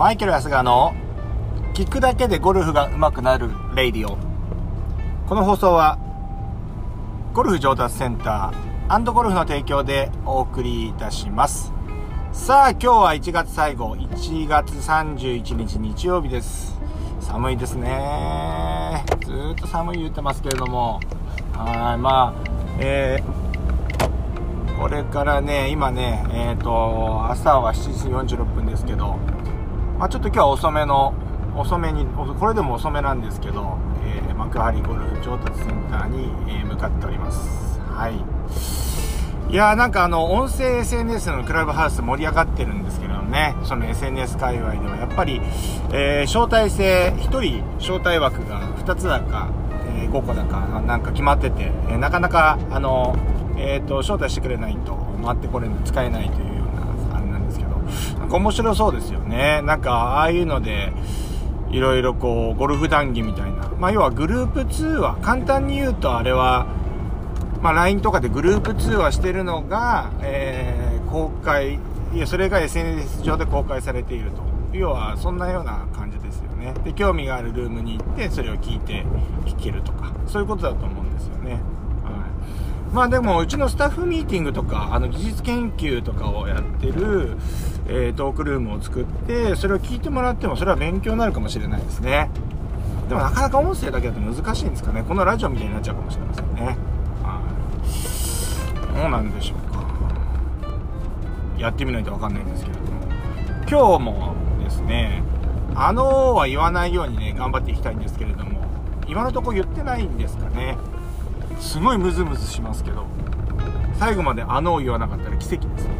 [0.00, 0.94] マイケル・アスガの
[1.74, 4.16] 聞くだけでゴルフが上手くなるレイディオ。
[5.28, 5.98] この放送は
[7.34, 11.74] ゴルフ上達センターゴルフの提供でお送りいたします。
[12.32, 13.94] さあ今日は1月最後。
[13.94, 16.80] 1月31日日曜日です。
[17.20, 19.04] 寒いですね。
[19.26, 20.98] ずっと寒い言ってますけれども。
[21.52, 22.34] はいまあ
[22.78, 29.18] えー、これからね今ねえっ、ー、と朝は7時46分ですけど
[30.00, 31.12] まあ、ちょっと今日は遅めの
[31.54, 37.78] 遅めにこれでも遅めなんですけど、えー、幕張ゴルフ上達センターに、えー、向かっております。
[37.80, 39.52] はい。
[39.52, 43.54] いやーなんかあの音声 SNS のクラブハウス盛り上がってるんですけどね。
[43.62, 45.42] その SNS 界隈ではやっぱり、
[45.92, 49.50] えー、招待制1人招待枠が2つだか、
[49.98, 53.16] え5個だかなんか決まってて、えなかなかあの
[53.58, 56.49] えーと招待してくれないと回ってこれる使えないという
[58.30, 59.60] か面白そうですよね。
[59.62, 60.92] なんか、ああいうので、
[61.70, 63.70] いろいろこう、ゴルフ談義みたいな。
[63.78, 65.16] まあ、要はグループ通話。
[65.22, 66.66] 簡単に言うと、あれは、
[67.62, 71.78] まあ、LINE とかでグループ通話してるのが、えー、公開、
[72.14, 74.42] いや、それが SNS 上で公開されていると。
[74.72, 76.74] 要は、そんなような感じですよね。
[76.84, 79.04] で、興味があるルームに行って、それを聞いて
[79.44, 81.60] 聞けるとか、そういうことだと思うんですよね。
[82.92, 87.36] まあでも、うちのスタッフミーティングとか、あの、技術研究とかをやってる、
[87.86, 92.30] えー、トークルームを作って、それを聞いてもらっても、それは勉強になるかもしれないですね。
[93.08, 95.04] でもなかなか音声だけだと難しいんですかね。
[95.06, 96.76] このラジオみたいになっちゃうかもしれませんね。
[97.22, 97.40] は
[98.94, 99.00] い。
[99.00, 99.84] どうなんでしょうか。
[101.58, 102.88] やってみないとわかんないんですけれども。
[103.68, 105.22] 今日もですね、
[105.74, 108.60] あのーは言わないようにね、頑張っていきたいんですけれども、
[109.06, 110.76] 今のところ言ってないんですかね。
[111.60, 113.06] すごいムズムズしますけど
[113.98, 115.84] 最後まであのを言わなかったら奇跡です。
[115.84, 115.90] ね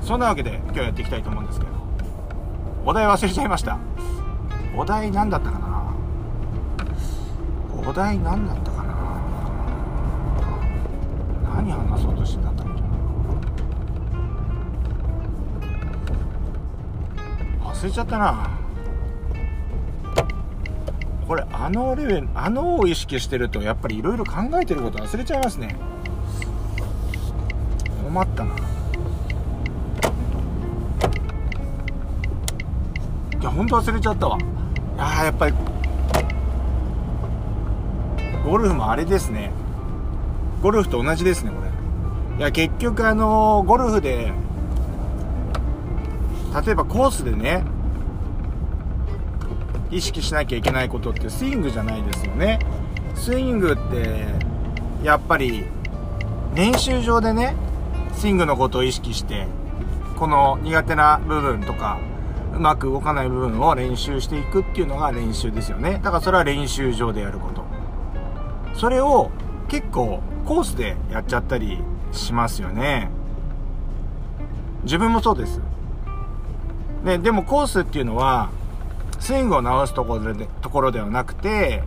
[0.00, 1.72] そんなわけで今日やっていきたいと思うんですけど
[2.84, 3.78] お題忘れちゃいました。
[4.76, 5.94] お題何だったかな？
[7.88, 8.94] お題何だったかな？
[11.54, 12.72] 何話そうとしてたんだっけ
[17.62, 18.63] 忘れちゃったな。
[21.26, 25.74] これあのレベルあのを意識してるとやっぱりいろいろ考えてること忘れちゃいますね。
[28.04, 28.54] 困ったな。
[33.40, 34.38] いや本当忘れちゃったわ。
[34.38, 34.42] い
[34.98, 35.54] ややっぱり
[38.44, 39.50] ゴルフもあれですね。
[40.62, 42.38] ゴルフと同じですねこれ。
[42.38, 44.32] いや結局あのゴルフで
[46.64, 47.64] 例えばコースでね
[49.94, 52.58] 意識しなきゃいけないことってスイングじゃないですよね。
[53.14, 54.24] スイングって
[55.04, 55.66] やっぱり
[56.54, 57.54] 練習場でね
[58.12, 59.46] スイングのことを意識して
[60.18, 62.00] この苦手な部分とか
[62.56, 66.00] うまく動かない部分を練習していくっていうのが練習ですよね。
[66.02, 67.64] だからそれは練習場でやること。
[68.74, 69.30] それを
[69.68, 71.78] 結構コースでやっちゃったり
[72.10, 73.10] しますよね。
[74.82, 75.60] 自分もそうです。
[77.04, 78.50] ねでもコースっていうのは
[79.24, 81.82] スイングを直すところでところではなくて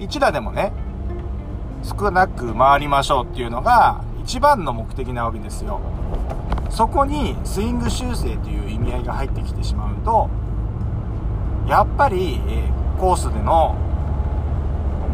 [0.00, 0.72] 1打でもね
[1.84, 5.80] 少なく回りましょうっていうのが一番の目的なわけですよ。
[6.68, 10.28] そこにスイング修正という意味合いが入ってきてしまうと
[11.68, 13.76] やっぱり、え、コースでの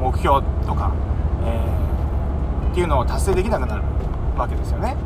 [0.00, 0.92] 目標とか、
[1.44, 3.82] えー、っていうのを達成できなくなる
[4.34, 4.96] わけですよね。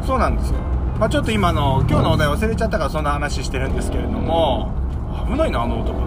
[0.00, 0.06] うん。
[0.06, 0.79] そうなんですよ。
[1.00, 4.70] まあ、ちょっと今の今日のお題忘れちゃったからそんな話してるんですけれども
[5.30, 5.98] 危ないなあの男。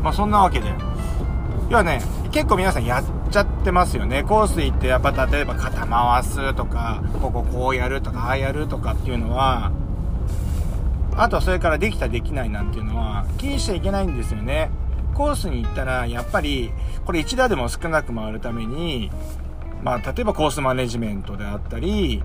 [0.00, 0.72] まあそんなわけで。
[1.68, 2.00] 要はね
[2.30, 4.22] 結構皆さんやっちゃってますよね。
[4.22, 9.72] コース行ってやっぱ例えば肩回すとかこここうやるとかああやるとかっていうのは
[11.16, 14.70] あとはそれからできたできないなんていうのは気にしちゃいけないんですよね。
[15.14, 16.70] コースに行ったらやっぱり
[17.04, 19.10] これ1打でも少なく回るために
[19.82, 22.22] まあ例えばコースマネジメントであったり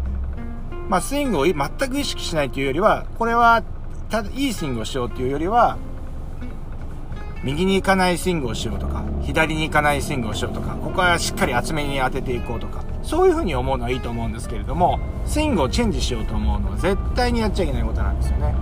[0.92, 1.56] まあ、スイングを全
[1.90, 3.64] く意識しないというよりは、これは、
[4.10, 5.78] ただいいスイングをしようというよりは、
[7.46, 18.54] 右に行かないスイングをしようとか、左に行かないスイングをしようとか、ここはしっかり厚めに当てていこうとか、そういう風に思うのはいいと思うんですけれども、スイングをチェンジしようと思うのは絶対にやっちゃいけないことなんですよね。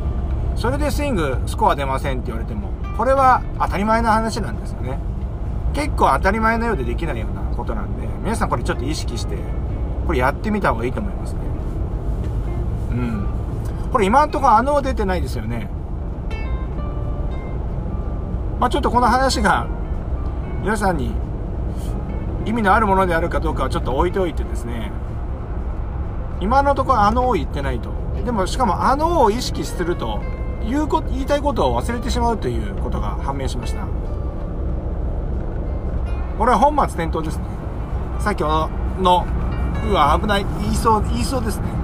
[0.56, 5.00] それでスイングスコア出ませんって言われても、これは当たり前の話なんですよね。
[5.74, 9.36] 結構当たり前のようでできないようなことなんで、皆さんこれちょっと意識して、
[10.06, 11.49] これやってみた方がいいと思いますね。
[12.90, 13.28] うん。
[13.92, 15.70] これ今んところあの出てないですよね。
[18.60, 19.68] まあちょっとこの話が
[20.62, 21.14] 皆さんに
[22.46, 24.92] 意味のあるものであるかどうかはちょっと置いておいてですね。
[26.42, 27.92] 今のところあのを言ってないと
[28.24, 30.22] でもしかもあのを意識すると
[30.68, 33.86] 言うこ言いたいことを忘れてしまうということが判明しました
[36.38, 37.44] これは本末転倒ですね
[38.20, 38.70] さっきの
[39.00, 39.26] の
[39.86, 41.79] うわ危ない言いそう言いそうですね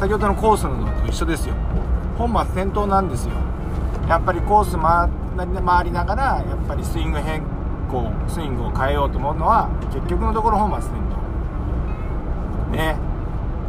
[0.00, 1.54] 先ほどのコースののと一緒ですよ。
[2.16, 3.34] 本末転倒なんですよ。
[4.08, 5.10] やっぱりコース回
[5.62, 7.42] 回りながらやっぱりスイング変
[7.90, 12.70] 更スイングを変えようと思うのは結局のところ本末転倒。
[12.72, 12.96] ね。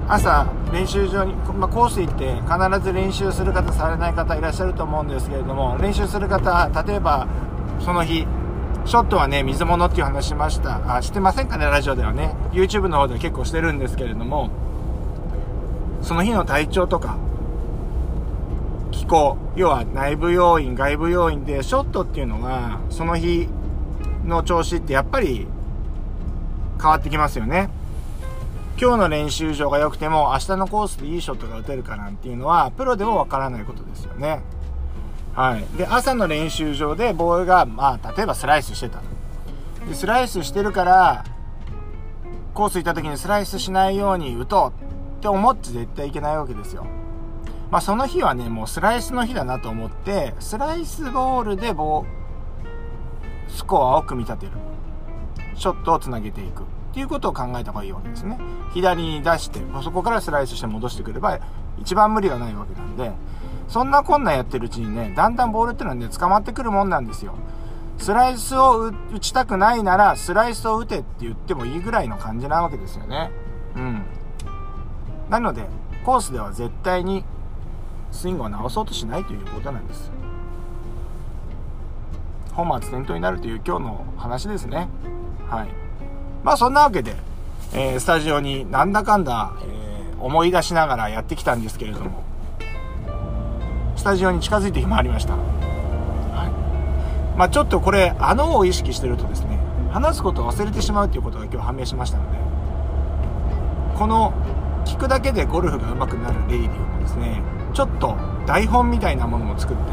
[0.07, 7.27] 朝練習場に、まあ、コース行って必ず練習する方されない方いらっしゃると思うんですけれども練習する方例えば
[7.81, 8.25] その日
[8.85, 10.95] ショットはね水物っていう話しました。
[10.95, 12.35] あしてませんかねラジオではね。
[12.53, 14.49] YouTube の方では結構してるんですけれども。
[16.01, 17.17] その日の体調とか
[18.91, 23.47] 気候要は内部要因外部要因でショットっていうのがその日
[24.25, 25.47] の調子ってやっぱり
[26.79, 27.69] 変わってきますよね
[28.79, 34.41] 今日の練習場が良くても明日のコースでいいショットが打てるかなんていうのはプロでもわからないことですよね
[35.33, 35.77] はい。
[35.77, 39.01] で、朝の練習場でボールが、まあ、例えばスライスしてた。
[39.87, 41.23] で、スライスしてるから、
[42.53, 44.90] コース行った時にスライスしないように打とう
[45.21, 46.87] って思って絶対いけないわけですよ。
[47.69, 52.05] まあ、その日はね、もうスライスの日だなと思って、スライスボールでボ、
[53.47, 54.53] スコアを組み立てる。
[55.55, 56.63] ショットをつなげていく。
[56.63, 58.39] っていうことを考えた方がいいわけですね。
[58.73, 61.39] 左に出して、そこからスライスして戻してくれば、
[61.79, 63.11] 一番無理がないわけなんで、
[63.67, 67.35] そんなこんなやってるうちにね、だんだんボールってのはね、捕まってくるもんなんですよ。
[67.99, 73.31] スライスを打ちたくないなら、スライスを打てって言ってもいいぐらいの感じなわけですよね。
[73.75, 74.03] うん。
[75.31, 75.63] なので、
[76.05, 77.23] コースでは絶対に
[78.11, 80.11] スイングを直そうとしないということなんです。
[82.51, 84.89] 本末転倒になるという今日の話ですね。
[85.49, 85.69] はい。
[86.43, 87.15] まあそんなわけで、
[87.73, 92.23] えー、スタジオになんだかんだ、えー、思い出しながらやってきたんですけれども、
[93.95, 95.35] スタジオに近づいてまいりました。
[95.35, 95.37] は
[97.35, 97.37] い。
[97.37, 99.57] まあ、ちょっとこれ、あのを意識してるとですね、
[99.91, 102.37] 話すことを忘れてしまうということが今日判明しましたので、
[103.97, 104.33] この、
[104.85, 107.41] 聞くだけでゴルフが上手くなるレイディオもですね、
[107.73, 109.83] ちょっと台本みたいなものも作って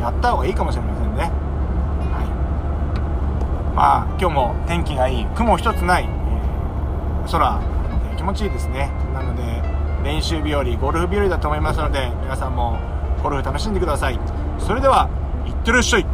[0.00, 1.22] やった方がいいかもしれませんね。
[1.22, 2.22] は
[3.72, 3.74] い。
[3.74, 7.60] まあ、今日も天気がいい、雲一つない、えー、空、
[8.12, 8.90] え、気持ちいいですね。
[9.14, 9.42] なので、
[10.04, 12.78] 練習日和、ゴルフ日和だと思いますので、皆さんも
[13.26, 14.18] ゴルフ楽しんでください
[14.58, 15.10] それでは
[15.46, 16.06] いってらっしゃい